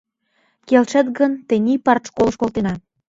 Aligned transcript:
Келшет 0.67 1.07
гын, 1.17 1.31
тений 1.47 1.79
партшколыш 1.85 2.35
колтена. 2.41 2.73